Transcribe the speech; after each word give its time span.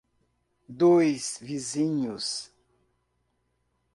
Dois 0.67 1.37
Vizinhos 1.43 2.51